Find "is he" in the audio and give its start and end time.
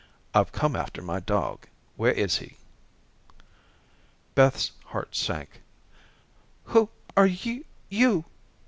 2.11-2.57